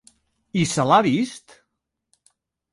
I 0.61 0.63
se 0.71 0.85
l'ha 0.91 0.99
vist? 1.09 1.57